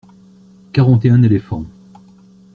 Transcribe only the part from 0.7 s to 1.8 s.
Quarante et un éléphants.